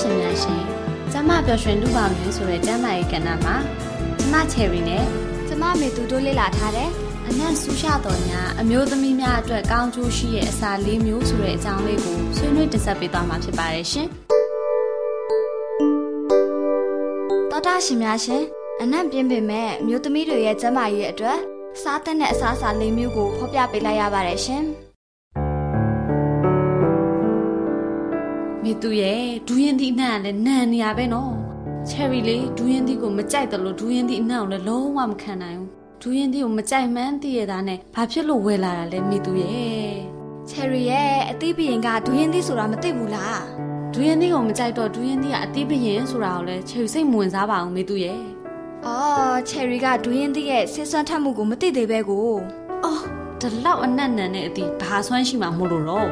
[0.00, 0.62] ရှင်များရှင်
[1.12, 3.56] ကျမပျော်ရွှင်လူပေါင်းရင်းဆိုတဲ့ကျမ်းမာရေးကဏ္ဍမှာ
[4.18, 5.04] ကျမချယ်ရီနဲ့
[5.48, 6.90] ကျမမေသူတို့လေ့လာထားတယ်
[7.28, 14.08] အနက်ဆူရှတော်ညာအမျိုးသမီးများအတွက်ကောင်းကျိုးရှိရဲ့အစာလေးမျိုးဆိုတဲ့အကြောင်းလေးကိုဆွေးနွေးတင်ဆက်ပေးသွားမှာဖြစ်ပါတယ်ရှင်
[17.50, 18.42] တော်တာရှင်များရှင်
[18.82, 21.38] အနက်ပြင်းပင်မဲ့မျိုးသမီးတွေရဲ့ကျန်းမာရေးအတွက်
[21.84, 24.64] စားတဲ့အစားအစာလေးမျိုးကိုဖော်ပြပေးလိုက်ရပါတယ်ရှင်။
[28.62, 31.32] မိသူရဲ့ဒူးရင်သီးအနှံ့ကလည်းနန်နေရပဲနော်။
[31.88, 35.68] ချယ်ရီလေးဒူးရင်သီးကိုမကြိုက်တယ်လို့ဒူးရင်သီးအနှံ့ကိုလည်းလုံးဝမခံနိုင်ဘူး။
[36.02, 39.92] ဒူးရင်သီးကိုမကြိုက်မှန်းသိရတာနဲ့ဘာဖြစ်လို့ဝယ်လာတာလဲမိသူရဲ့။
[40.50, 43.38] ချယ်ရီရဲ့အသီးပရင်ကဒူးရင်သီးဆိုတာမသိဘူးလား။
[43.92, 48.20] ဒူးရင်သီးကိုမကြိုက်တော့ဒူးရင်သီးကအသီးပရင်ဆိုတာကိုလည်းချယ်ရီစိတ်မဝင်စားပါဘူးမိသူရဲ့။
[48.86, 52.28] အော်ချယ်ရီကဒူးရင်သီးရဲ့ဆေးစွမ်းထက်မှုကိုမသိသေးပဲကို။
[52.84, 53.02] အော်
[53.40, 56.08] ဒီလောက်အနက်နန်တဲ့အသီးဘာဆွမ်းရှိမှမို့လို့တော့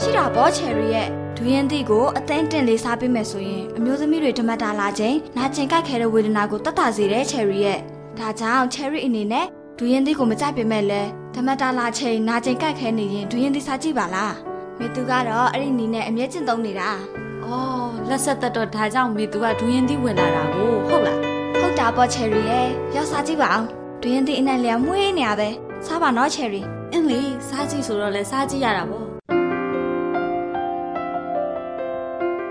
[0.00, 7.78] ရှိတာပေါ့ချယ်ရီရဲ့ဒူးရင်သီးကိုအသိန်းတင်လေးစားပေးမယ်ဆိုရင်အမျိုးသမီးတွေဓမ္မတာလာခြင်းနာကျင်ကြိုက်ခဲတဲ့ဝေဒနာကိုတတ်တာစေတယ်ချယ်ရီရဲ့
[8.18, 9.46] ဒါကြောင့်ချယ်ရီအနေနဲ့
[9.78, 14.34] ဒူးရင်သီးကိုမကြိုက်ပေမဲ့လည်းဓမ္မတာလာချိန်နာကျင်ကြိုက်ခဲနေရင်ဒူးရင်သီးစားကြည့်ပါလား
[14.78, 16.90] မေသူကတော့အဲ့ဒီနီးနဲ့အမြဲကျင့်သုံးနေတာ။
[17.44, 23.66] အော်လက်ဆက်သက်တော့ဒါကြောင့်မေသူကဒူးရင်သီးဝင်လာတာကိုဟုတ်လား ဟုတ်တာပေါ့ချယ်ရီရဲ့ရောက်စားကြည့်ပါအောင်
[24.02, 25.48] ဒွင်းသည့်အနံ့လျာမွေးနေရပဲ
[25.86, 29.06] စားပါနော်ချယ်ရီအင်းလေစားကြည့်ဆိုတော့လဲစားကြည့်ရတာပေါ့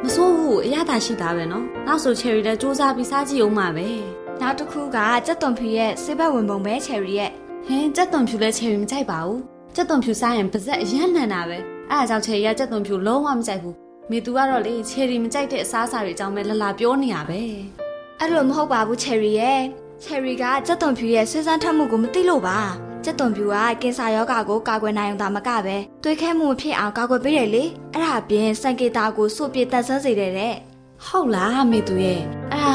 [0.04, 3.88] မဆိုးဘူးအရသာရှိတာပဲနော်နောက်ဆိုချယ်ရီလည်းစူးစမ်းပြီးစားကြည့်အောင်ပါပဲ
[4.42, 7.32] နောက်တစ်ခုကကြက်သွန်ဖြူရဲ့ဆေးဘက်ဝင်ပုံပဲချယ်ရီရဲ့
[7.66, 9.40] ဟင်းကြက်သွန်ဖြူလည်းချယ်ရီမကြိုက်ပါဘူး
[9.76, 11.58] ကြက်သွန်ဖြူစားရင်ပါဇက်အရမ်းနန်တာပဲ
[11.92, 13.76] အဲအကြောင့်ချယ်ရီကကြက်သွန်ဖြူလုံးဝမကြိုက်ဘူး
[14.12, 17.42] မေသူကတော့လေချယ်ရီမကြိုက်တဲ့အစားအစာတွေအကြောင်းပဲလလာပြောနေရပဲ
[18.24, 19.62] အဲ့လိုမဟုတ်ပါဘူးချယ်ရီရဲ့
[20.04, 22.60] ချယ်ရီကကြက်သွန်ဖြူရဲ့ဆွေးစမ်းထက်မှုကိုမသိလို့ပါ
[23.04, 27.64] ကြက်သွန်ဖြူကကင်ဆာရောဂါကိုကာကွယ်နိုင်အောင်သာမကပဲသွေးခဲမှုဖြစ်အောင်ကာကွယ်ပေးတယ်လေ
[27.94, 30.56] အဲ့ဒါပြင်စံကေတာကိုစုပ်ပြတန်ဆန်းစေတယ်တဲ့
[31.06, 32.22] ဟုတ်လားမေသူရဲ့
[32.54, 32.66] အာ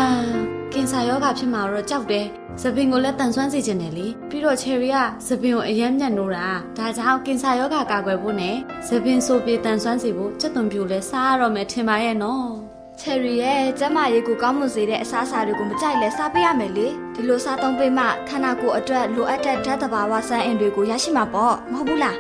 [0.73, 2.27] ကင်ဆာရောဂါဖြစ်မှာတော့ကြောက်တယ်
[2.61, 6.49] သပင်ကိုလည်းတန်ဆွမ်းစေချင်တယ်လေပြီးတော့ချယ်ရီကသပင်ကိုအယမ်းညံ့နိုးတာ
[6.79, 8.57] ဒါကြောင့်ကင်ဆာရောဂါကာကွယ်ဖို့နဲ့
[8.89, 22.17] သပင်ဆိုပြေတန်ဆွမ်းစေဖို့ကြက်သွန်ဖြူလည်းစားရတော့မယ်ထင်ပါရဲ့နော် ချယ်ရီရဲ့ကျမရေးကိုကောင်းမွန်စေတဲ့အစားအစာတွေကိုမကြိုက်လဲစားပေးရမယ်လေဒီလိုစားသုံးပေးမှခန္ဓာကိုယ်အတွက်လိုအပ်တဲ့ဓာတ်သဘာဝစမ်းအင်တွေကိုရရှိမှာပေါ့မဟုတ်ဘူးလား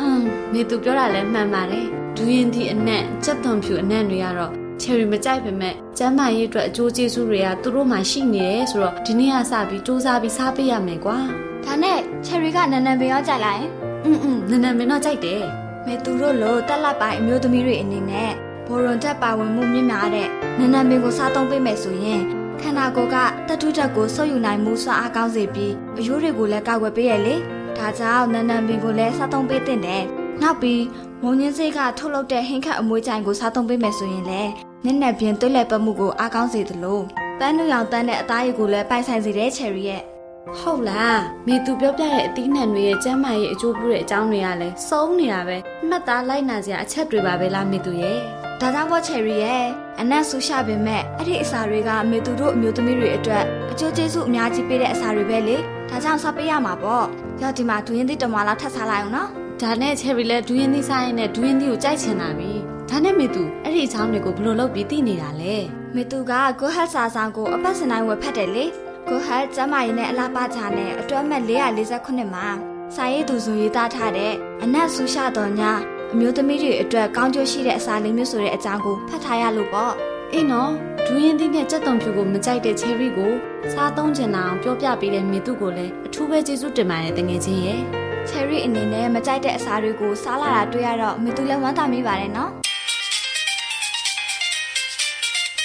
[0.00, 0.22] အမ်
[0.54, 1.86] နေသူပြောတာလည်းမှန်ပါတယ်
[2.16, 11.18] ဒူရင်ဒီအနက်ကြက်သွန်ဖြူအနက်တွေကတော့ချယ်ရီမကြိုက်ပေမဲ့ကျမ်းမာရေးအတွက်အကျိုးကျေးဇူးတွေကသူတို့မှရှိနေတယ်ဆိုတော့ဒီနေ့ကစပြီးစူးစမ်းပြီးစားပေးရမယ်ကွာ
[11.64, 13.64] ဒါနဲ့ချယ်ရီကနန်နန်ပင်ရောကြိုက်လိုက်
[14.04, 15.42] အင်းအင်းနန်နန်ပင်တော့ကြိုက်တယ်
[15.86, 18.32] မေသူတို့လိုတက်လက်ပိုင်းအမျိုးသမီးတွေအနေနဲ့
[18.72, 20.28] ဘော်ရွန်တက်ပါဝင်မှုမြင့်များတဲ့
[20.58, 22.20] နန်းနန်းပင်ကိုစားသုံးပေးမယ်ဆိုရင်
[22.60, 23.16] ခန္ဓာကိုယ်က
[23.48, 27.34] တတုတက်ကိုဆုပ်ယူနိုင်မှုစွမ်းအားကောင်းစေပြီးအရိုးတွေကိုလည်းကာကွယ်ပေးရလေ
[27.78, 30.04] ဒါကြောင့်နန်းနန်းပင်ကိုလည်းစားသုံးပေးသင့်တယ်
[30.42, 30.82] နောက်ပြီး
[31.22, 34.50] မုံညင်းစေးကထုတ်လုပ်တဲ့ဟင်းခတ်အမွှေးကြိုင်ကိုစားသုံးပေးမယ်ဆိုရင်လည်း
[34.84, 37.00] နက်နက်ပြင်းသွေးလည်ပတ်မှုကိုအားကောင်းစေသလို
[37.38, 40.02] ပန်းနူရောင်တန်းတဲ့အသားရည်ကိုလည်းပိုင်ဆိုင်စေတဲ့ချယ်ရီရဲ့
[40.50, 45.56] ဟဟုတ်လားမေသူပြောပြတဲ့အသီးနှံတွေရဲ့ကျန်းမာရေးအကျိုးပြုတဲ့အကြောင်းတွေကလည်းစုံနေတာပဲ
[45.88, 48.18] မှတ်သားလိုက်နာစရာအချက်တွေပါပဲလားမေသူရဲ့
[48.60, 49.64] ဒါကြောင့်ပေါ့ချယ်ရီရဲ့
[50.00, 55.56] အနက်ဆူရှာပေမဲ့အဲ့ဒီအစာတွေကမေသူတို့အမျိုးသမီးတွေအတွက်အကျိုးကျေးဇူးအများကြီးပေးတဲ့အစာတွေပဲလေ
[55.90, 57.06] ဒါကြောင့်စားပေးရမှာပေါ့
[57.42, 59.28] ရောက်ဒီမှာဒူရင်သီးတမလောက်ထပ်စားလိုက်အောင်နော်
[59.60, 62.50] ဒါနဲ့ချယ်ရီလည်းဒူးရင်သီးစားရင်နဲ့ဒူးရင်သီးကိုကြိုက်ချင်တာပြီ
[62.88, 65.56] ဒါနဲ့မေသူအဲ့ဒီအကြောင်းတွေကိုဘယ်လိုလုပ်ပြီးသိနေတာလဲ
[65.94, 68.64] မေသူကကိုဟတ်စာဆောင်ကိုအပတ်စတိုင်းဝယ်ဖတ်တယ်လေ
[69.08, 72.46] ကိုဟတ်ကျမကြီးနဲ့အလားပါချာနဲ့အတွဲမဲ့448မှာ
[72.94, 74.32] စာရေးသူစုရေးသားထားတဲ့
[74.62, 75.72] အနက်ဆူရှာတော်ညာ
[76.12, 79.92] အမျိုးသမီးတွေအတွက်ကောင်းကျိုးရှိတဲ့အစာလေးမျိုးဆိုတဲ့အကြောင်းကိုဖတ်ထားရလို့ပေါ့
[80.32, 80.70] အေးနော်
[81.06, 83.32] ဒူးရင်သီးနဲ့ကြက်သွန်ဖြူကိုမကြိုက်တဲ့ချယ်ရီကို
[83.72, 87.80] စားသုံးချင်တာအောင်ပြောပြပေးတဲ့မေသူကိုလည်းအထူးပဲကျေးဇူးတင်ပါတယ်တငယ်ချင်းရဲ့
[88.28, 92.50] ချယ်ရီအနေနဲ့မကြိုက်တဲ့အစာတွေကိုစားလာတာတွေ့ရတော့မေသူလည်းဝမ်းသာမိပါတယ်နော်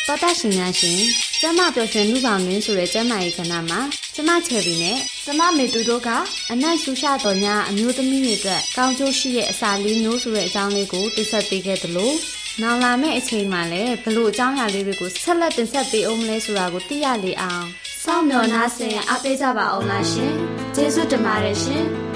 [0.07, 0.99] တော်တာရှင်များရှင်
[1.41, 3.79] ကျမပျော်ရွှင်လူပေါင်းတွင်ဆိုတဲ့ကျမရဲ့ခဏမှာ
[4.15, 6.09] ကျမချယ်ရီနဲ့ကျမမေသူတို့က
[6.51, 12.11] အနက်ဆူရှာတော်ညာအမျိုးသမီးတွေအတွက်ကောင်းကျိုးရှိတဲ့အစာလေးမျိုးဆိုတဲ့အကြောင်းလေးကိုတင်ဆက်ပေးခဲ့သလို
[12.61, 17.65] နောက်လာမယ့်အချိန်မှာလည်းဘလို့အကြောင်းအရာလေးတွေကိုဆက်လက်တင်ဆက်ပေးအောင်မလဲဆိုတာကိုသိရလေအောင်
[18.03, 20.33] စောင့်မျှော်နှားဆင်အားပေးကြပါအောင်လားရှင်
[20.75, 22.06] ကျေးဇူးတင်ပါတယ်ရှင်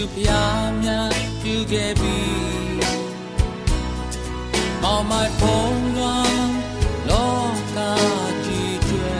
[0.00, 1.12] ရှုဖျားမြတ်
[1.42, 2.18] ပြုခဲ့ပြီ
[4.82, 6.50] မောင်မိုက်ဖုံးလွန်
[7.08, 7.34] လော
[7.76, 7.78] က
[8.44, 9.10] ကြီးတွေ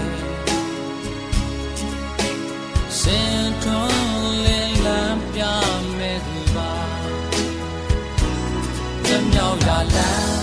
[3.00, 5.42] စင်ထွန်းလင်းလန်းပြ
[5.98, 6.72] မဲ့သူပါ
[9.04, 10.34] လွတ်မြောက်ရာလမ်း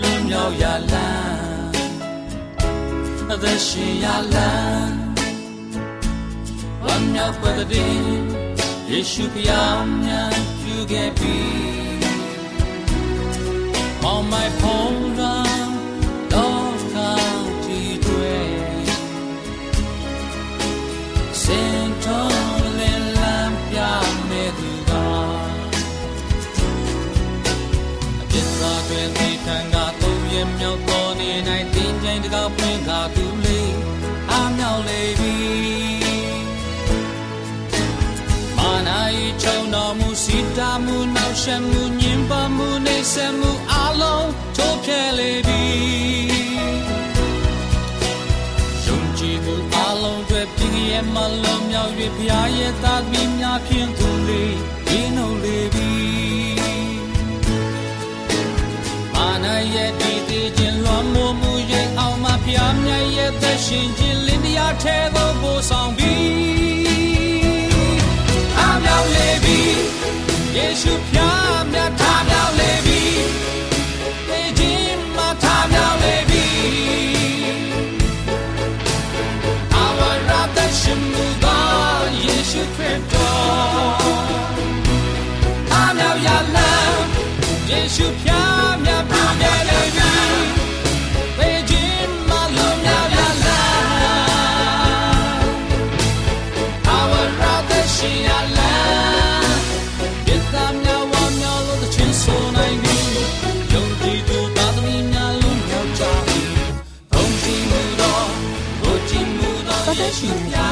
[0.00, 1.28] လွတ်မြောက်ရာလမ်း
[3.32, 5.05] အသက်ရှင်ရာလမ်းဝ
[7.06, 7.96] မ်းမြောက်ဖွယ်တဲ့
[8.90, 11.38] ယေရှုဖျားမြတ်ပြုခဲ့ပြီ
[14.12, 15.70] On my phone run
[16.32, 18.36] တော့ကောင်းကြည့်တွေ
[21.42, 23.78] စင်ထုံးလင်းလန်းပြ
[24.28, 24.92] မဲ့သူက
[28.20, 31.16] အပြစ်သားတွေဒီထံကသုံးရမြောက်တော်
[39.46, 45.64] ချုံတော်မူစီတာမှုနောက်ရှက်မှုညင်ပါမှုနေဆက်မှုအလုံးထိုးဖြဲလေပြီ
[48.86, 54.56] ယုံကြည်သူအလုံးတွေပြင်းရဲ့မလုံးမြောက်၍ဖျားရဲ့သားသမီးများဖြင့်သူလေး
[54.86, 55.92] ဒီနှုတ်လေပြီ
[59.14, 66.05] မာနရဲ့ဒီသေးခြင်းလွန်မိုးမှုရဲ့အောင်မဖျားမြတ်ရဲ့သက်ရှင်ခြင်းလင်းတရားထဲသို့ပို့ဆောင်ပြီး
[80.96, 81.62] ရှင်မူသော
[82.24, 83.96] ယေရှုခရစ်တော်
[85.72, 87.00] အမြောက်ရလမ်း
[87.70, 90.14] ယေရှုဖျားမြတ်ပြုတယ်လေပြီ
[91.36, 93.78] ပေခြင်းမလုံးမြောက်ရလား
[96.98, 98.74] Our brother she Allah
[100.26, 102.96] ဒီသားမြတ်ဝါမြောက်လို့တချင်းဆိုနိုင်ပြီ
[103.72, 106.40] ယုံကြည်သူသားသမီးများလုံးမြောက်ကြပြီ
[107.12, 108.26] ဘုံကြည်မှုတော်
[108.82, 110.65] ဘုကြည်မှုတော်တော်တော်ရှင်များရှင်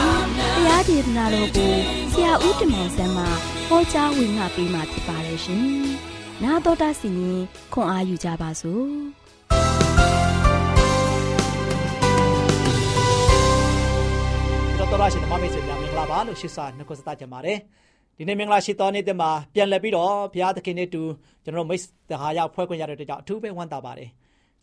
[0.85, 1.73] တရားဒေသနာတော်ကို
[2.13, 3.25] ဆရာဦးတင်မောင်ဆန်းမှ
[3.69, 5.65] ဟောကြားဝင်ငါပေးมาဖြစ်ပါတယ်ရှင်။
[6.43, 7.41] နာတော်တာစီရင်
[7.73, 8.87] ခွန်အားယူကြပါစို့
[14.79, 17.59] တော်တော်ရှိဓမ္မမိတ်ဆွေများမင်္ဂလာပါလို့ရှိစာနှုတ်ဆက်ကြပါတယ်
[18.17, 21.03] ဒီနေ့မင်္ဂလာရှိတော်နေ့တည်းမှာပြန်လည်ပြီးတော့ဘုရားသခင်နဲ့တူ
[21.45, 24.09] ကျွန်တော်တို့မိတ်တဟာရဖွဲ့ခွင့်ရတဲ့အတွက်ကြောင့်အထူးပဲဝမ်းသာပါတယ်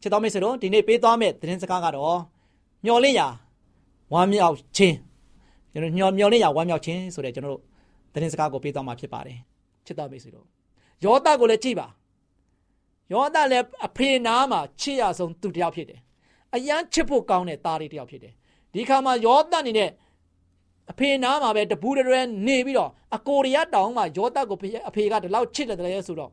[0.01, 2.19] ချစ်တော်မိတ်ဆွေတို့ဒီနေ့ပေးသွားမယ့်သတင်းစကားကတော့
[2.85, 3.27] မျော်လင့်ရာ
[4.13, 4.95] ဝမ်းမြောက်ခြင်း
[5.73, 7.61] ကျွန်တော်မျော်မျော်လင့်ရာဝမ်းမြောက်ခြင်းဆိုတဲ့ကျွန်တော်တို့
[8.13, 9.37] သတင်းစကားကိုပေးသွားမှာဖြစ်ပါတယ်
[9.85, 10.45] ချစ်တော်မိတ်ဆွေတို့
[11.05, 11.87] ယောသကိုလည်းကြည့်ပါ
[13.13, 15.99] ယောသလည်းအဖေနာမှာချစ်ရဆုံးသူတစ်ယောက်ဖြစ်တယ်
[16.55, 18.33] အယမ်းချစ်ဖို့ကောင်းတဲ့သားလေးတစ်ယောက်ဖြစ်တယ်
[18.73, 19.89] ဒီခါမှာယောသအနေနဲ့
[20.91, 24.57] အဖေနားမှာပဲတပူးတရဲနေပြီးတော့အကိုရီးယားတောင်မှာယောသက်ကို
[24.89, 26.31] အဖေကဒီလောက်ချစ်တယ်တည်းဆိုတော့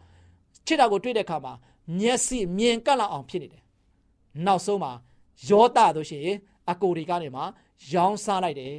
[0.66, 1.52] ချစ်တာကိုတွေ့တဲ့အခါမှာ
[1.98, 3.62] မျက်စိမြင်ကပ်လောက်အောင်ဖြစ်နေတယ်
[4.46, 4.92] နောက်ဆုံးမှာ
[5.48, 6.36] ယောသတို့ရှိရင်
[6.70, 7.42] အကိုတွေကနေမှ
[7.92, 8.76] ရောင်းစားလိုက်တယ်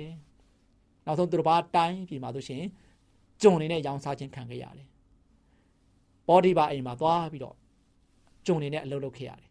[1.09, 2.69] နောက်ဆုံးသူတို့ဘာတိုင်းပြည်မှာတို့ရှိရင်
[3.41, 4.87] ဂျွန်နေနဲ့ရောင်းစားခြင်းခံခဲ့ရတယ်
[6.27, 7.55] ဘောဒီဘာအိမ်မှာသွားပြီးတော့
[8.45, 9.49] ဂျွန်နေနဲ့အလုပ်လုပ်ခဲ့ရတယ်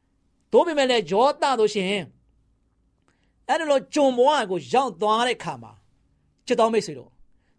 [0.52, 1.86] ။သို့ပေမဲ့လည်းယောသတို့ရှင်
[3.48, 5.72] အဲ့ဒါလိုဂျွန်ဘွားကိုရောက်သွားတဲ့ခါမှာ
[6.46, 7.10] ချစ်တော်မိတ်ဆွေတို့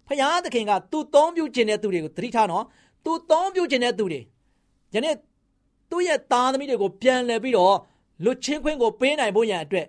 [0.07, 2.65] ဖယားသခင်ကသူ့သုံးပြုခြင်းတဲ့သူတွေကိုသတိထားနော်
[3.05, 4.21] သူသုံးပြုခြင်းတဲ့သူတွေ
[4.93, 5.15] ယနေ့
[5.89, 7.75] သူ့ရဲ့သားသမီးတွေကိုပြန်လှည့်ပြီးတော့
[8.23, 9.87] လွတ်ချင်းခွင့်ကိုပေးနိုင်ဖို့ရန်အတွက်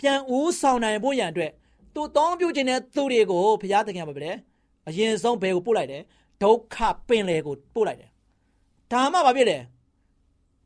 [0.00, 1.50] ပြန်ဦးဆောင်နိုင်ဖို့ရန်အတွက်
[1.94, 4.32] သူသုံးပြုခြင်းတဲ့သူတွေကိုဖယားသခင်ကပဲလေ
[4.88, 6.02] အရင်ဆုံးဘယ်ကိုပို့လိုက်တယ်
[6.42, 6.76] ဒုက္ခ
[7.08, 8.10] ပင်လေကိုပို့လိုက်တယ်
[8.92, 9.58] ဒါမှဘာဖြစ်လဲ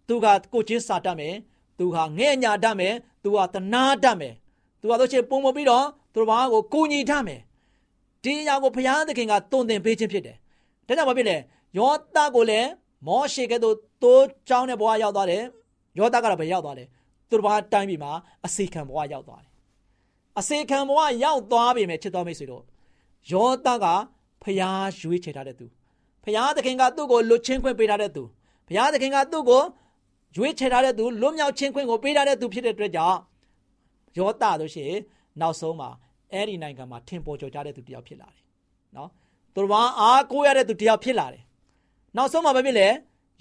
[0.09, 1.35] သူကကိုချင်းစာတတ်မယ်
[1.79, 4.35] သူဟာငဲ့ညာတတ်မယ်သူဟာတနာတတ်မယ်
[4.81, 7.41] သူဟာတို့ချေပုံမပြီးတော့သူတို့ဘာကိုကိုညီတတ်မယ်
[8.23, 10.37] ဒီအရာကိုဘုရားသခင်ကတုံသင်ပေးခြင်းဖြစ်တယ်
[10.87, 11.37] ဒါကြောင့်ဘာဖြစ်လဲ
[11.79, 12.69] ယောသကိုလည်း
[13.07, 15.43] မောရှေကဲ့သို့တိုးချောင်းတဲ့ဘဝရောက်သွားတယ်
[15.99, 16.85] ယောသကတော့ဘယ်ရောက်သွားလဲ
[17.29, 18.13] သူတို့ဘာတိုင်းပြည်မှာ
[18.47, 19.48] အစီခံဘဝရောက်သွားတယ်
[20.39, 22.63] အစီခံဘဝရောက်သွားပြီမဲ့ချစ်တော်မိတ်ဆွေတို့
[23.33, 23.87] ယောသက
[24.43, 25.67] ဖျားရွေးချယ်ထားတဲ့သူ
[26.25, 28.23] ဖျားသခင်ကသူ့ကိုလွတ်ချင်းခွင့်ပေးထားတဲ့သူ
[28.69, 29.63] ဘုရားသခင်ကသူ့ကို
[30.37, 33.19] ရွေးချယ်ထားတဲ့သူလွတ်မြောက်ခြင်းခွင့်ကိုပေးထားတဲ့သူဖြစ်တဲ့အတွက်ကြောင့်
[34.19, 34.87] ယောသတို့ရှိ
[35.41, 35.91] နောက်ဆုံးမှာ
[36.33, 38.43] အဲ့ဒီနိုင်ငံမှာထင်ပေါ်ကျော်ကြတဲ့သူတယောက်ဖြစ်လာတယ်
[38.97, 39.11] နော်
[39.55, 41.43] သူတော်ဘာအားကိုးရတဲ့သူတယောက်ဖြစ်လာတယ်
[42.17, 42.89] နောက်ဆုံးမှာဘာဖြစ်လဲ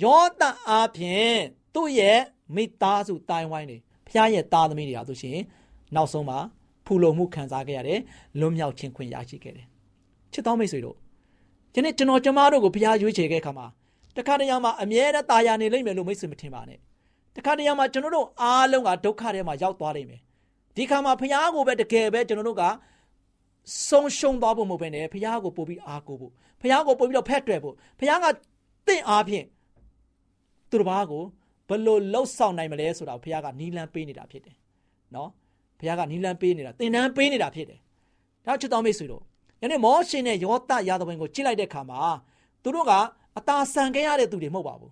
[0.03, 1.37] ယောသအားဖြင့်
[1.75, 2.19] သူ့ရဲ့
[2.55, 3.77] မိသားစုတိုင်ဝိုင်းတွေ
[4.07, 5.37] ဖခင်ရဲ့သားသမီးတွေဟာဆိုရှင်
[5.95, 6.39] နောက်ဆုံးမှာ
[6.86, 8.00] ဖူလုံမှုခံစားခဲ့ရတယ်
[8.40, 9.66] လွတ်မြောက်ခြင်းခွင့်ရရှိခဲ့တယ်
[10.32, 10.96] ချစ်တော်မိတ်ဆွေတို့
[11.72, 13.66] ဒီနေ့ကျွန်တော်ကျမတို့ကိုဘုရားရွေးချယ်ခဲ့ခါမှာ
[14.16, 16.78] တခါတရံမှာအမြဲတမ်းตายာနေလိမ့်မယ်လို့မိတ်ဆွေမထင်ပါနဲ့
[17.36, 20.20] တခါတရံမှာကျွန်တော်တို့အားလုံးကဒုက္ခထဲမှာရောက်သွားလိမ့်မယ်
[20.76, 22.64] ဒီခါမှာဖះကိုပဲတကယ်ပဲကျွန်တော်တို့က
[23.88, 28.26] ဆုံးရှုံးသွားဖို့မဟုတ်ဘဲနဲ့ဖះကိုပို့ပြီးအားကိုဖို့ဖះကိုပို့ပြီးတော့ဖက်တွယ်ဖို့ဖះက
[28.88, 29.46] တင့်အားဖြင့်
[30.70, 31.22] သူတစ်ပါးကို
[31.68, 34.56] ဘလို့လှုပ်ဆောင်နိုင်မလဲဆိုတာဖះကနီလန်းပေးနေတာဖြစ်တယ်
[35.14, 35.30] နော်
[35.79, 37.79] ဖះကနီလန်းပေးနေတာတင်တန်းပေးနေတာဖြစ်တယ်
[38.45, 39.23] ဒါချစ်တော်မိတ်ဆွေတို့
[39.61, 41.99] ယနေ့မောရှင်နဲ့ယောသရာသဝင်ကိုကြည့်လိုက်တဲ့အခါမှာ
[42.63, 42.91] သူတို့က
[43.37, 44.91] အသာဆန်ခဲ့ရတဲ့သူတွေမဟုတ်ပါဘူး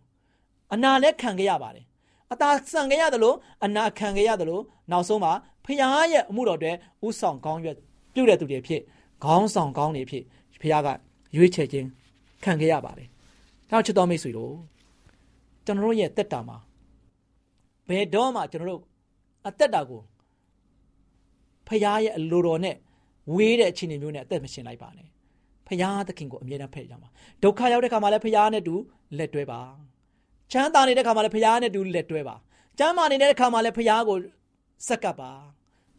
[0.74, 1.86] အနာလည်းခံခဲ့ရပါတယ်
[2.32, 5.32] အသာဆန်ခဲ့ရတယ်လို့အနာခံခဲ့ရတယ်လို့နောက်ဆုံးမှာ
[5.65, 5.80] ဖခင်
[6.13, 6.72] ရဲ့အမှုတော်တွေ
[7.08, 7.77] ဥဆောင်ကောင်းရွက်
[8.13, 8.82] ပြုတဲ့သူတွေဖြစ်
[9.24, 10.24] ခေါင်းဆောင်ကောင်းတွေဖြစ်
[10.54, 10.89] ဖခင်က
[11.36, 11.88] ရွေးချယ်ခြင်း
[12.44, 13.08] ခံခဲ့ရပါတယ်
[13.72, 14.54] နောက်ချစ်တော်မိတ်ဆွေတို့
[15.65, 16.58] ကျွန်တော်တို့ရဲ့တက်တာမှာ
[17.88, 18.82] ဘယ်တော့မှကျွန်တော်တို့
[19.48, 20.01] အသက်တာကို
[21.67, 22.75] ဖခင်ရဲ့အလိုတော်နဲ့
[23.34, 25.07] ဝေးတဲ့အခြေအနေမျိုးနဲ့အသက်မရှင်လိုက်ပါနဲ့
[25.67, 27.07] ဖရာသခင်ကိုအမြဲတမ်းဖဲ့ကြပါ
[27.43, 28.75] ဒုက္ခရောက်တဲ့ခါမှာလည်းဖရာနဲ့တူ
[29.17, 29.62] လက်တွဲပါ
[30.51, 32.36] ချမ်းသာနေတဲ့ခါမှာလည်းဖရာနဲ့တူလက်တွဲပါ
[32.79, 34.17] ကျမ်းမာနေတဲ့ခါမှာလည်းဖရာကို
[34.88, 35.31] စက္ကပ်ပါ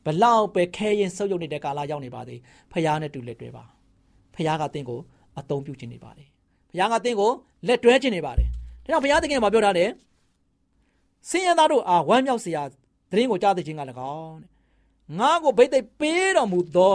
[0.05, 2.41] ဘလောက်ပဲခဲရင်ဆုပ်ယုပ်နေတဲ့ကာလရောက်နေပါသေး
[2.73, 3.65] ဖရာနဲ့တူလက်တွဲပါ
[4.35, 5.01] ဖရာကတင့်ကို
[5.39, 6.29] အသုံးပြုခြင်းနေပါတယ်
[6.71, 7.31] ဖရာကတင့်ကို
[7.67, 8.49] လက်တွဲခြင်းနေပါတယ်
[8.85, 9.91] ဒါကြောင့်ဖရာသခင်ကပြောထားတယ်
[11.31, 12.63] စင်ရသားတို့အားဝမ်းမြောက်စရာ
[13.11, 13.83] သတင်းကိုကြားသိခြင်းက၎
[14.15, 14.51] င်းတဲ့
[15.19, 16.95] ငါကိုဘိတ်သိပ်ပေးတော်မူသော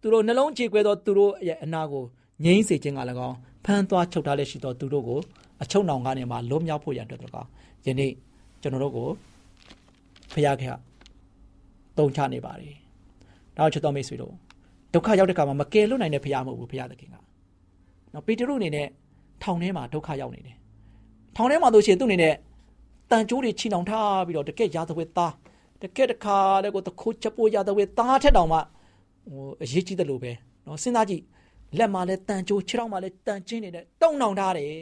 [0.00, 2.04] သူတို့နှလုံးကြေကွဲသောသူတို့ရဲ့အနာကို
[2.44, 5.20] ငြိမ်းစေခြင်းကလည်းကောင်းဖမ်းသွားချုပ်ထားလက်ရှိသောသူတို့ကို
[5.62, 7.48] အချုပ်နှောင်ကနေမှလွတ်မြောက်ဖို့ရန်အတွက်တော့ကောင်း
[7.86, 8.12] ယနေ့
[8.62, 9.08] ကျွန်တော်တို့ကို
[10.32, 10.76] ဖျားခဲ့
[11.98, 12.74] တုံချနေပါတယ်။
[13.56, 14.32] နောက်ချက်တော်မိတ်ဆွေတို့
[14.94, 17.16] ဒုက္ခရောက်တဲ့ခါမှာမကယ်လွတ်နိုင်တဲ့ဖျားမဟုတ်ဘူးဖျားသခင်က။
[18.14, 18.86] နော်ပေတရုအနေနဲ့
[19.42, 20.56] ထောင်ထဲမှာဒုက္ခရောက်နေတယ်။
[21.36, 22.34] ထောင်ထဲမှာတို့ရှိရင်သူ့အနေနဲ့
[23.10, 25.32] တန်ကြိုးတွေချီနှောင်ထားပြီးတော့တကက်ရာသဝဲသား
[25.82, 28.58] တကက်တခါလည်းကိုတခိုးချက်ပိုးရတဲ့ဝေသားထက်တောင်မှ
[29.30, 30.32] ဟိုအရေးကြီးတယ်လို့ပဲ
[30.66, 31.22] နော်စဉ်းစားကြည့်
[31.78, 34.72] လက်မှာလည်းတန်ကြိုးခြေထောက်မှာလည်းတန်ချင်းနေတဲ့တုံနှောင်ထားတယ်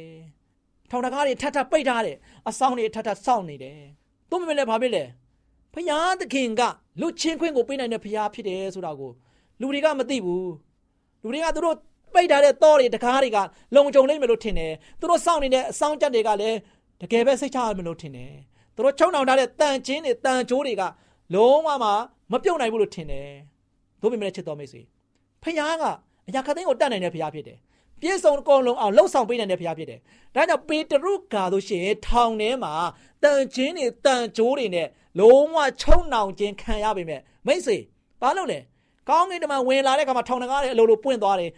[0.91, 2.17] ထောင်တကားတွေထထပိတ်ထားတယ်
[2.49, 3.79] အဆောင်တွေထထစောင့်နေတယ်
[4.31, 5.05] သူ့မမလည်းဘာဖြစ်လဲ
[5.75, 6.63] ဖရာသခင်က
[7.01, 9.11] လူချင်းခွင်းကိုပေးနိုင်တဲ့ဖရာဖြစ်တယ်ဆိုတာကို
[9.61, 10.53] လူတွေကမသိဘူး
[11.23, 11.77] လူတွေကသူတို့
[12.15, 13.39] ပိတ်ထားတဲ့တော့တွေတကားတွေက
[13.75, 16.59] လုံခြုံနေမယ်လို့ထင်တယ်သူတို့စောင့်နေတဲ့အဆောင်ကြက်တွေကလည်း
[17.01, 18.33] တကယ်ပဲစိတ်ချရမယ်လို့ထင်တယ်
[18.75, 20.83] သူတို့ချုံနှောင်ထားတဲ့တန်ချင်းတွေတန်ကြိုးတွေက
[21.35, 21.69] လုံးဝ
[22.33, 23.29] မပြုတ်နိုင်ဘူးလို့ထင်တယ်
[24.01, 24.83] တို့ပေမဲ့ချစ်တော်မိတ်ဆွေ
[25.43, 25.85] ဖခင်က
[26.29, 27.59] အရာခသိန်းကိုတတ်နိုင်တဲ့ဖခင်ဖြစ်တယ်
[28.01, 30.01] ပြည့်စုံအကုန်လုံးအောင်လှုပ်ဆောင်ပေးနိုင်တဲ့ဖခင်ဖြစ်တယ်
[30.35, 32.73] ဒါကြောင့်ပေတရုကာတို့ရှင်ထောင်ထဲမှာ
[33.23, 34.89] တန်ချင်းတွေတန်ကြိုးတွေနဲ့
[35.21, 37.79] လုံးဝချုံနှောင်ခြင်းခံရပေမဲ့မိတ်ဆွေ
[38.21, 38.59] ဘာလို့လဲ
[39.09, 41.51] ကောင်းကင်တမန်ဝင်လာတဲ့အခါမှာထောင်တကားတွေအလိုလိုပွင့်သွားတယ်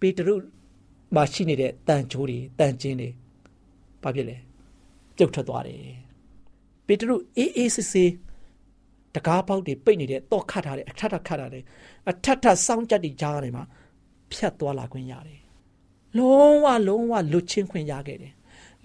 [0.00, 0.34] ပေတရု
[1.14, 3.08] မှာရှိနေတဲ့တန်ကြိုးတွေတန်ချင်းတွေ
[4.02, 4.36] ဘာဖြစ်လဲ
[5.16, 5.82] ပြုတ်ထွက်သွားတယ်
[6.86, 8.10] ပေတရုအေးအေးဆေးဆေး
[9.14, 11.64] တကားပေါက်တွေပိတ်နေတဲ့တော့ခတ်ထားတယ်အထက်ထက်ခတ်ထားတယ်
[12.10, 13.64] အထက်ထက်စောင်းကြက်တွေကြားနေမှာ
[14.30, 15.40] ဖြတ်သွားလာခွင့်ရတယ်
[16.18, 18.32] လုံးဝလုံးဝလွတ်ချင်းခွင့်ရခဲ့တယ်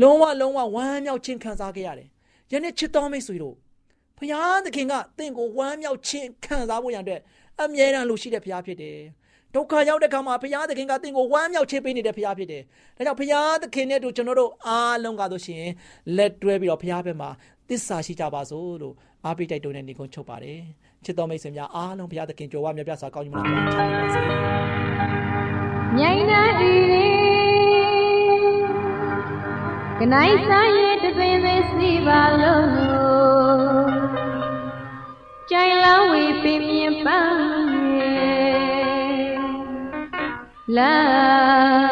[0.02, 2.10] လုံးဝလုံးဝဝမ်းမြောက်ခြင်းခံစားခဲ့ရတယ်
[2.52, 3.56] ယနေ့ချစ်တော်မိတ်ဆွေတို့
[4.18, 7.22] ဘုရားသခင်ကတင့်ကိုဝမ်းမြောက်ခြင်းခံစားဖို့ရန်အတွက်
[7.62, 8.98] အမြဲတမ်းလိုရှိတဲ့ဘုရားဖြစ်တယ်
[9.56, 12.64] ဒုက္ခရောက်တဲ့ခါမှာဘုရားသခင်ကသင်ကိုဝမ်းမြောက်ချေပေးနေတဲ့ဘုရားဖြစ်တယ်။
[12.98, 15.66] ဒါကြောင့်ဘုရားသခင်နဲ့တူကျွန်တော်တို့အားလုံးကဆိုရှင်
[16.18, 17.30] လက်တွဲပြီးတော့ဘုရားဘက်မှာ
[17.70, 20.60] တစ္ဆာရှိကြပါစို့လို့အားပေးတိုက်တွန်းတဲ့ညီကုန်းချုပ်ပါတယ်။
[21.06, 23.52] ချစ်တော်မိတ်ဆွေများအားလုံးဘုရားသခင်ကြွယ်ဝမြတ်ပြစွာကောင်းချီးမွမ်းပါ
[24.14, 24.22] စေ။
[25.98, 27.06] မြိုင်နာဤရေ
[30.00, 32.66] ကနိုင်စားရဲ့တပင်ပဲစီပါလို့
[35.52, 37.49] ကြိုင်လောင်းဝေပင်မြပန်း
[40.70, 41.89] Love.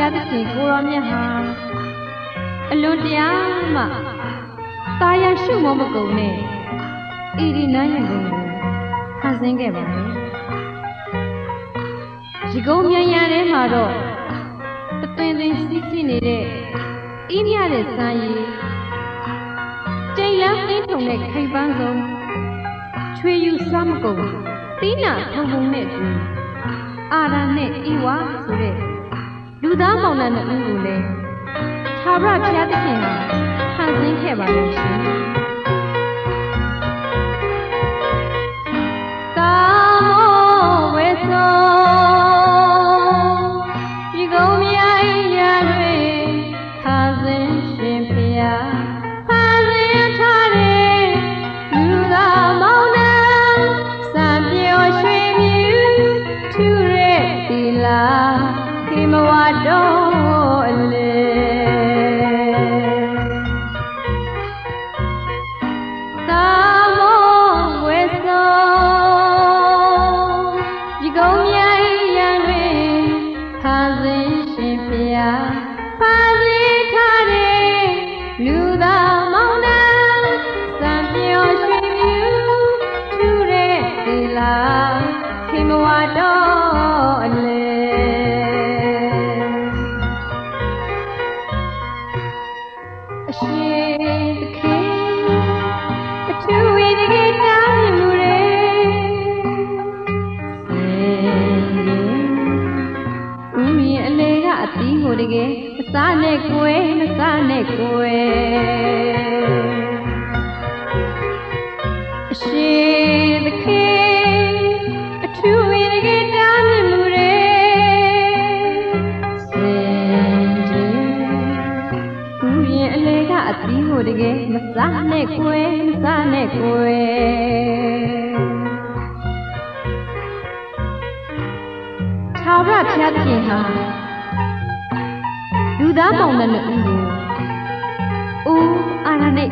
[0.04, 1.22] ာသခင်ကိုရောမြတ်ဟာ
[2.72, 3.28] အလွန်တရာ
[3.74, 3.82] မှ
[5.00, 8.24] တာယာရှုမမကုန်နဲ့ဣရိနယံကို
[9.20, 10.06] ဖန်ဆင်းခဲ့ပါတယ်။
[12.50, 13.92] ဒီကုန်းမြန်ရတဲ့မှာတော့
[15.00, 16.46] တသွင်သွင်စီးစီးနေတဲ့ဣ
[17.30, 18.42] ရိယတဲ့စံရည်
[20.16, 22.00] တိမ်လန်းနှင်းထုံတဲ့ခိုင်ပန်းဆုံး
[23.18, 24.22] ချွေယူစမ်းမကုန်
[24.80, 26.04] သီးနာထုံထုံနဲ့တူ
[27.12, 28.97] အာရနဲ့ဤဝါဆိုတဲ့
[29.62, 31.04] လူသားမောင်နှံတို့ကိုလည်း
[32.02, 33.12] သာဝရဘုရားသခင်ဟာ
[33.74, 34.96] ဖန်ဆင်းခဲ့ပါလို့ရှင်။
[39.36, 39.54] သာ
[40.08, 40.24] မော
[40.94, 41.52] ဝေသော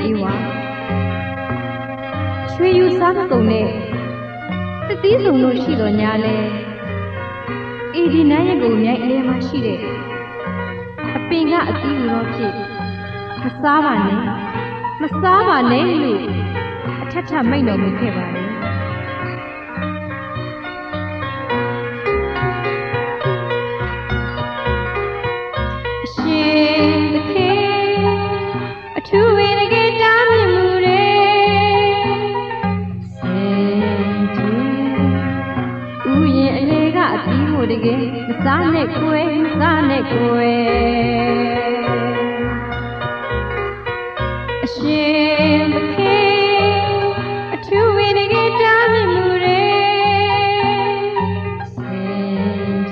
[0.01, 0.33] နဲ့အေးဝါ
[2.53, 3.67] ရွှေယူစားကုံနဲ့
[4.89, 6.37] တတိစုံလို့ရှိတော်ညာလဲ
[7.95, 9.81] အေဒီနန်းရဲ့ကုံမြိုင်အလဲမှာရှိတဲ့
[11.17, 12.53] အပင်ကအတီးလိုတော့ဖြစ်
[13.43, 14.21] မစားပါနဲ့
[15.03, 16.23] မစားပါနဲ့လို့
[17.03, 18.46] အထက်ထမိတ်တော်မူခဲ့ပါတယ်
[40.13, 40.67] ကွယ်
[44.65, 46.35] အရှင်သခင်
[47.55, 49.61] အထူးဝိနည်းတားမြင်မှုတွေ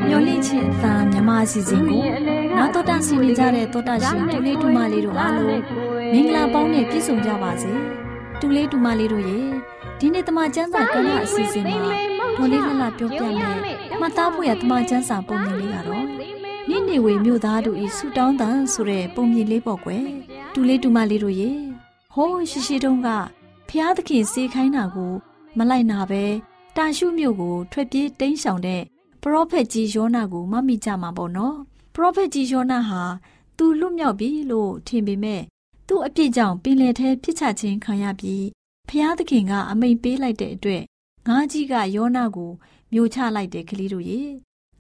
[0.09, 2.03] ညှိုလင့်ခြင်းအသာမြမအစီအစဉ်ကို
[2.57, 5.49] နာတော်တာဆင်နေကြတဲ့တောတာရှင်တူလေးတူမလေးတို့အားလုံး
[6.13, 7.73] မင်္ဂလာပေါင်းနဲ့ပြည့်စုံကြပါစေ
[8.41, 9.45] တူလေးတူမလေးတို့ရဲ့
[10.01, 11.79] ဒီနေ့တမချန်းစာကဏ္ဍအစီအစဉ်မှာ
[12.37, 13.57] ဒေါ်လေးလှလှပြောပြမယ်
[14.01, 15.37] မှတ်သားဖို့ရတမချန်းစာပုံ
[16.95, 20.05] နိနေဝေမြို့သားတို့ဤဆူတောင်းတန်ဆိုတဲ့ပုံမြင်လေးပေါ့ကွယ်
[20.53, 21.51] တူလေးတူမလေးတို့ရေ
[22.15, 23.09] ဟိုးရှိရှိတုန်းက
[23.69, 25.13] ဖျားသခင်စေခိုင်းတာကို
[25.59, 26.25] မလိုက်နာပဲ
[26.77, 28.83] တာရှုမြို့ကို ထွက်ပြေးတိမ်းရှောင်တဲ့
[29.23, 31.57] ပရောဖက်ကြီးယောနာကိုမမိကြမှာပေါ့နော်
[31.95, 33.03] ပရောဖက်ကြီးယောနာဟာ
[33.59, 35.43] သူလွတ်မြောက်ပြီလို့ထင်ပေမဲ့
[35.89, 38.45] သူ့အပြစ်ကြောင့်ပင်လယ်ထဲဖြစ်ချခြင်းခံရပြီး
[38.89, 40.83] ဖျားသခင်ကအမိန်ပေးလိုက်တဲ့အတွက်
[41.29, 42.51] ငါးကြီးကယောနာကို
[42.93, 44.21] မျိုးချလိုက်တဲ့ကလေးတို့ရေ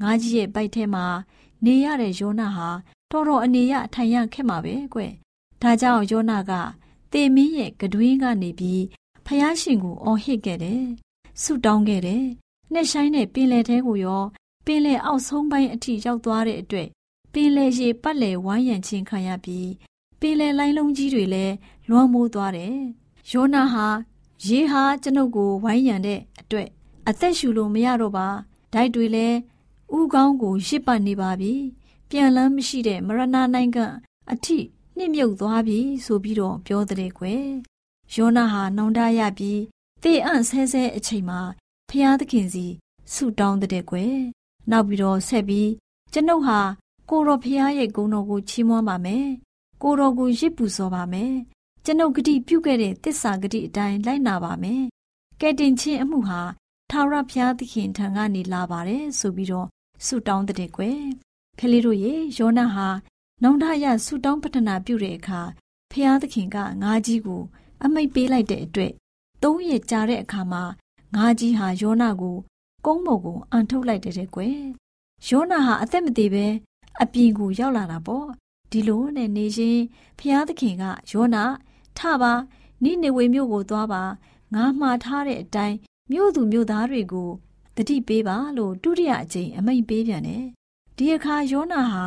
[0.01, 1.07] ငါးကြီးရဲ့ပိုက်ထဲမှာ
[1.67, 2.69] နေရတဲ့ယောနာဟာ
[3.11, 5.01] တော်တော်အနေရထိုင်ရခက်မှာပဲကွ
[5.63, 6.53] ဒါကြောင့်ယောနာက
[7.13, 8.83] တေမင်းရဲ့ကတွင်းကနေပြီး
[9.27, 10.85] ဖျားရှင်ကိုအော်ဟစ်ခဲ့တယ်
[11.43, 12.25] ဆုတောင်းခဲ့တယ်
[12.73, 14.23] နှက်ဆိုင်တဲ့ပင်လယ်ထဲကိုရော
[14.67, 16.89] ပင်လယ်အောက်ဆုံးပိုင်းအထိရောက်သွားတဲ့အတွက်
[17.33, 19.71] ပင်လယ်ရေပတ်လည်ဝိုင်းရံခြင်းခံရပြီး
[20.21, 21.55] ပင်လယ်လိုင်းလုံးကြီးတွေလည်း
[21.89, 22.75] လွှမ်းမိုးသွားတယ်။
[23.31, 23.87] ယောနာဟာ
[24.47, 26.69] ရေဟာကျွန်ုပ်ကိုဝိုင်းရံတဲ့အတွက်
[27.09, 28.27] အသက်ရှူလို့မရတော့ပါ။
[28.73, 29.37] ဓာတ်တွေလည်း
[29.99, 31.53] ဥကောင်းကိုရစ်ပတ်နေပါပြီ။
[32.09, 33.85] ပြန်လန်းမရှိတဲ့မရဏနိုင်ငံ
[34.33, 34.59] အထိ
[34.97, 37.47] နှိမ့်မြုပ်သွားပြီဆိုပြီးတော့ပြောတဲ့ကွယ်။
[38.15, 39.61] ယောနာဟာနောင်တရပြီး
[40.03, 41.41] တေအံ့ဆဲဆဲအချိန်မှာ
[41.89, 42.67] ဖျားသခင်စီ
[43.13, 44.17] ဆုတောင်းတဲ့ကွယ်
[44.71, 45.71] နောက်ပြီးတော့ဆက်ပြီး
[46.13, 46.61] ကျွန်ုပ်ဟာ
[47.11, 49.27] ကိုတော်ဖျားရဲ့ဂုဏ်တော်ကိုချီးမွမ်းပါမယ်
[49.83, 51.33] ကိုတော်ကိုရစ်ပူစောပါမယ်
[51.85, 54.83] ကျွန်ုပ်ဂတိပြုခဲ့တဲ့တစ္ဆာဂတိအတိုင်းလိုက်နာပါမယ်
[55.41, 56.41] ကဲတင်ချင်းအမှုဟာ
[56.91, 59.69] ထာဝရဘုရားသခင်ထံကနေလာပါတယ်ဆိုပြီးတော့
[60.07, 61.01] ဆုတောင်းတဲ့ကွယ်
[61.59, 62.89] ခလေးတို့ရေယောနာဟာ
[63.43, 65.41] နောင်တရဆုတောင်းပတနာပြုတဲ့အခါ
[65.93, 67.43] ဖျားသခင်ကငါးကြီးကို
[67.85, 68.93] အမိတ်ပေးလိုက်တဲ့အတွက်
[69.43, 70.63] သုံးရက်ကြာတဲ့အခါမှာ
[71.15, 72.37] ငါးကြီးဟာယောနာကို
[72.87, 74.59] ကုန်းပေါ်ကိုအန်ထုတ်လိုက်တဲ့ကွယ်
[75.29, 76.47] ယောနာဟာအသက်မသေးပဲ
[77.03, 78.29] အပြင်ကိုရောက်လာတာပေါ့
[78.71, 79.83] ဒီလိုနဲ့နေချင်း
[80.19, 81.45] ဖျားသခင်ကယောနာ
[81.99, 82.33] ထပါ
[82.83, 84.03] နိနေဝေမြို့ကိုသွားပါ
[84.55, 85.77] ငါမှားထားတဲ့အတိုင်း
[86.13, 87.31] မြို့သူမြို့သားတွေကို
[87.77, 90.45] တတိပေးပါလို့ဒုတိယအကြိမ်အမိန့်ပေးပြန်တယ်
[90.97, 92.07] ဒီအခါယောနာဟာ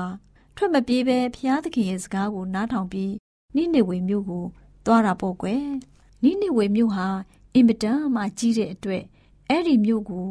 [0.56, 3.14] ထွက်မပြေးပဲဖျားသခင်ရဲ့စကားကိုနားထောင်ပြီး
[3.56, 4.46] နိနေဝေမြို့ကို
[4.86, 5.66] သွားတာပေါ့ကွယ်
[6.24, 7.08] နိနေဝေမြို့ဟာ
[7.54, 9.04] အင်မတန်မှကြီးတဲ့အတွက်
[9.50, 10.28] အဲ့ဒီမြို့ကို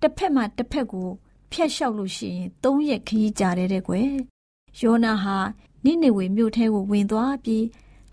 [0.00, 1.08] တစ်ဖက်မှတစ်ဖက်ကို
[1.52, 4.10] ဖျက်လျှောက်လို့ရှိရင်၃ရက်ခရီးကြာတဲ့တဲ့ကွယ်
[4.80, 5.36] ယောနာဟာ
[5.84, 7.64] နိနေဝေမြို့ထဲကိုဝင်သွားပြီး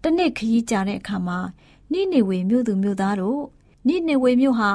[0.04, 1.40] တနေ့ခရီးကြာတဲ့အခါမှာ
[1.92, 3.42] နိနေဝေမြို့သူမြို့သားတို့
[3.88, 4.72] နိနေဝေမြို့ဟာ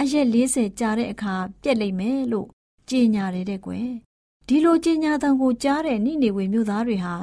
[0.00, 2.48] အရက်40ကြာတဲ့အခါပြက်လိမ့်မယ်လို့
[2.90, 3.88] ကြေညာတယ်တဲ့ကွယ်
[4.48, 7.14] ဒီလိုကြေညာတံကိုကြားတဲ့နိနေဝေမြို့သားတွေဟာ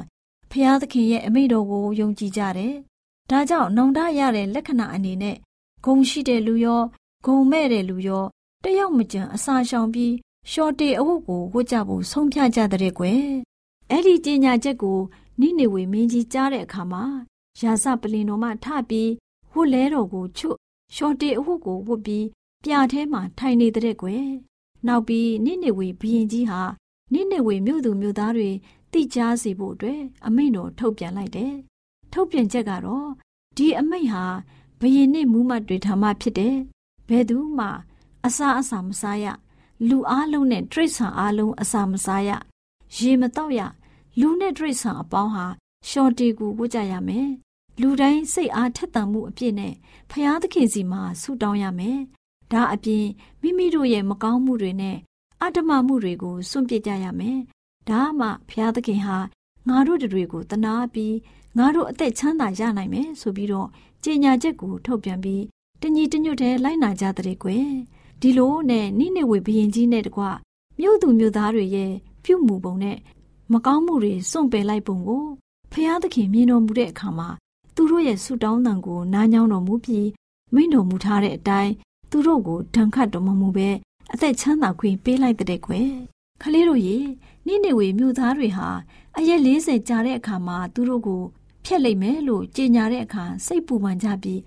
[0.50, 2.74] ဖျားသခင်ရဲ့အမိန့်တော်ကိုယုံကြည်ကြတယ်
[3.30, 5.36] ဒါကြောင့်နောင်တရတဲ့လက္ခဏာအနေနဲ့
[5.84, 6.82] ဂုံရှိတဲ့လူရော
[7.24, 8.24] ဂုံမဲ့တဲ့လူရော
[8.64, 10.14] တယောက်မကြံအစာရှောင်ပြီး
[10.50, 13.24] ရှော့တေအဝတ်ကိုဝတ်ကြဖို့ဆုံးဖြတ်ကြတဲ့ကွယ်
[13.90, 14.98] အဲ့ဒီကြေညာချက်ကို
[15.40, 17.04] နိနေဝေမင်းကြီးကြားတဲ့အခါမှာ
[17.60, 19.10] ရာဇပလင်တော်မှထပြီး
[19.52, 20.61] ဝတ်လဲတော်ကိုချွတ်
[20.94, 22.26] ရှော့တေအဝတ်ကိုဝတ်ပြီး
[22.64, 24.26] ပြာထဲမှာထိုင်နေတဲ့ကွယ်
[24.86, 26.60] နောက်ပြီးနိနေဝေဘရင်ကြီးဟာ
[27.12, 28.50] နိနေဝေမြို့သူမြို့သားတွေ
[28.92, 31.54] တိကြားစေဖို့အတွက်အမိန့်တော်ထုတ်ပြန်လိုက်တယ်
[32.12, 33.08] ထုတ်ပြန်ချက်ကတော့
[33.56, 34.24] ဒီအမိန့်ဟာ
[34.80, 36.56] ဘရင်နဲ့မူးမတ်တွေထာမဖြစ်တယ်
[37.08, 37.66] ဘယ်သူမှ
[38.26, 39.26] အစာအစာမစားရ
[39.88, 42.30] လူအားလုံးနဲ့တရိษံအားလုံးအစာမစားရ
[42.96, 43.60] ရေမတော့ရ
[44.20, 45.46] လူနဲ့တရိษံအပေါင်းဟာ
[45.88, 47.28] ရှော်တီကိုဝတ်ကြရမယ်
[47.80, 49.74] လူတိုင်းစိတ်အားထက်သန်မှုအပြည့်နဲ့
[50.10, 51.98] ဖျားသခင်စီမှာဆုတောင်းရမယ်
[52.52, 53.06] ဒါအပြင်
[53.42, 54.96] မိမိတို့ရဲ့မကောင်းမှုတွေနဲ့
[55.42, 57.38] အတ္တမမှုတွေကိုစွန့်ပစ်ကြရမယ်
[57.88, 59.18] ဒါမှဖျားသခင်ဟာ
[59.68, 61.16] ငါတို့တွေကိုတနာပြီး
[61.58, 63.68] ငါတို့အသက်ချမ်းသာရနိုင်မယ်ဆိုပြီးတော့
[64.04, 65.42] ကြေညာချက်ကိုထုတ်ပြန်ပြီး
[65.82, 67.68] တညီတညွတ်တဲ့လိုက်နာကြတဲ့ကွယ်
[68.20, 70.22] ဒီလိုနဲ့နိနေဝေဘရင်ကြီးနဲ့တကွ
[70.80, 71.92] မြို့သူမြို့သားတွေရဲ့
[72.24, 72.98] ပြုမှုပုံနဲ့
[73.52, 75.24] မကောင်းမှုတွေစွန့်ပယ်လိုက်ပုံကို
[75.72, 77.28] ဖျားသခင်မြင်တော်မူတဲ့အခါမှာ
[77.74, 80.08] သူတို့ရဲ့ဆုတောင်းတန်ကိုနားညောင်းတော်မူပြီး
[80.54, 81.72] မိန့်တော်မူထားတဲ့အတိုင်း
[82.10, 83.68] သူတို့ကိုဒဏ်ခတ်တော်မမူပဲ
[84.12, 85.88] အသက်ချမ်းသာခွင့်ပေးလိုက်တဲ့ကွယ်
[86.42, 86.96] ခလေးတို့ရေ
[87.46, 88.68] နိနေဝေမြို့သားတွေဟာ
[89.16, 91.22] အရက်40ကြာတဲ့အခါမှာသူတို့ကို
[91.64, 94.40] ဖျက်လိုက်မယ်လို့ကြေညာတဲ့အခါစိတ်ပူပန်ကြပြီး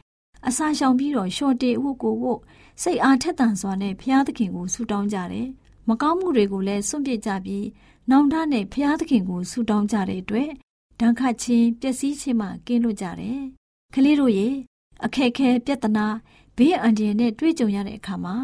[0.47, 2.39] အစာရှောင်ပြီးတော့ရှော့တေဝတ်ကိုဝတ်
[2.81, 5.47] စိတ်အားထက်သန်စွာနဲ့ဘုရားသခင်ကိုဆုတောင်းကြတယ်။
[5.89, 7.65] မကောင်းမှုတွေကိုလည်းစွန့်ပစ်ကြပြီး
[8.11, 10.49] နောင်တနဲ့ဘုရားသခင်ကိုဆုတောင်းကြတဲ့အတွက်
[10.99, 13.39] ဒဏ်ခတ်ခြင်းပျက်စီးခြင်းမှကင်းလွတ်ကြတယ်။
[13.93, 14.47] ကလေးတို့ရေ
[15.05, 16.07] အခက်ခဲပြဿနာ
[16.57, 18.35] ဘေးအန္တရာယ်နဲ့တွေ့ကြုံရတဲ့အခါမှာ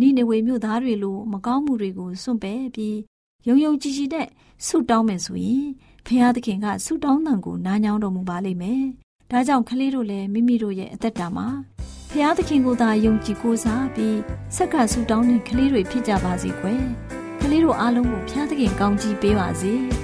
[0.00, 2.98] နိနေဝေမြို့သားတွေလိုမကောင်းမှုတွေကိုစွန့်ပယ်ပြီး
[3.46, 4.28] ယုံယုံကြည်ကြည်နဲ့
[4.66, 5.66] ဆုတောင်းမယ်ဆိုရင်
[6.06, 8.82] ဖခင်သခင်ကဆုတောင်းတန်ကိုနားညောင်းတော်မူပါလိမ့်မယ်။
[9.30, 11.48] ဒါကြောင့်ကလေးတို့လည်းမိမိတို့ရဲ့အသက်တာမှာ
[12.10, 14.18] ဖခင်သခင်ကိုသာယုံကြည်ကိုးစားပြီး
[14.56, 16.82] ဆက်ကဆုတောင်းတဲ့ကလေးတွေဖြစ်ကြပါစေကွယ်။
[17.40, 19.74] ကလေးတို့အားလုံးကိုဖျားသခင်ကောင်းကြီးပေးပါစေ။။